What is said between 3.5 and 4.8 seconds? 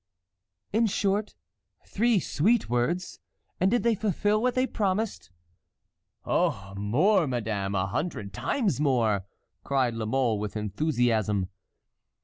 and did they fulfil what they